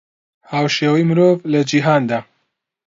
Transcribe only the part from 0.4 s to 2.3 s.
هاوشێوەی مرۆڤ لە جیهاندا